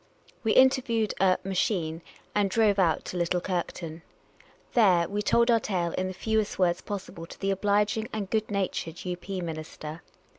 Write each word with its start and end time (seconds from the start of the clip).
We 0.43 0.53
interviewed 0.53 1.13
a 1.19 1.37
"machine" 1.43 2.01
and 2.33 2.49
drove 2.49 2.79
out 2.79 3.05
to 3.05 3.17
Little 3.17 3.39
Kirkton. 3.39 4.01
Tlh.Te, 4.75 5.11
we 5.11 5.21
told 5.21 5.51
our 5.51 5.59
tale 5.59 5.91
in 5.91 6.07
the 6.07 6.13
fewest 6.15 6.57
words 6.57 6.81
possi 6.81 7.13
ble 7.13 7.27
to 7.27 7.39
the 7.39 7.51
obliging 7.51 8.07
and 8.11 8.27
good 8.27 8.49
natured 8.49 9.05
II. 9.05 9.15
P. 9.17 9.41
minister. 9.41 10.01